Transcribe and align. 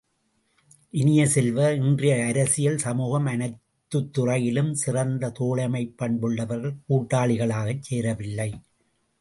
இனிய 0.93 1.27
செல்வ, 1.27 1.73
இன்றைய 1.73 2.25
அரசியல், 2.25 2.77
சமூகம் 2.77 3.25
அனைத்துத் 3.25 4.13
துறையிலும் 4.13 4.73
சிறந்த 4.73 5.29
தோழமைப் 5.29 5.95
பண்புள்ளவர்கள் 5.97 6.75
கூட்டாளிகளாகச் 6.89 7.79
சேரவில்லை. 7.79 8.49